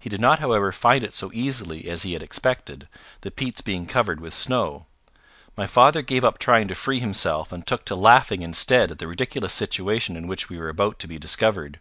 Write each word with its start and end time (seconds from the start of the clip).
He 0.00 0.10
did 0.10 0.20
not 0.20 0.40
however 0.40 0.72
find 0.72 1.04
it 1.04 1.14
so 1.14 1.30
easily 1.32 1.88
as 1.88 2.02
he 2.02 2.14
had 2.14 2.24
expected, 2.24 2.88
the 3.20 3.30
peats 3.30 3.60
being 3.60 3.86
covered 3.86 4.18
with 4.20 4.34
snow. 4.34 4.86
My 5.56 5.64
father 5.64 6.02
gave 6.02 6.24
up 6.24 6.40
trying 6.40 6.66
to 6.66 6.74
free 6.74 6.98
himself 6.98 7.52
and 7.52 7.64
took 7.64 7.84
to 7.84 7.94
laughing 7.94 8.42
instead 8.42 8.90
at 8.90 8.98
the 8.98 9.06
ridiculous 9.06 9.52
situation 9.52 10.16
in 10.16 10.26
which 10.26 10.48
we 10.48 10.58
were 10.58 10.70
about 10.70 10.98
to 10.98 11.06
be 11.06 11.20
discovered. 11.20 11.78